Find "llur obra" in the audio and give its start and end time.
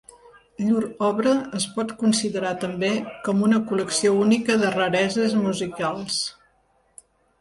0.67-1.33